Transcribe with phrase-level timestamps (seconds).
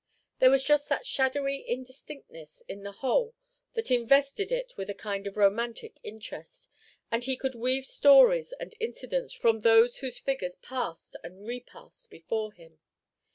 [0.39, 3.35] There was just that shadowy indistinctness in the whole
[3.73, 6.67] that invested it with a kind of romantic interest,
[7.11, 12.51] and he could weave stories and incidents from those whose figures passed and repassed before
[12.51, 12.79] him.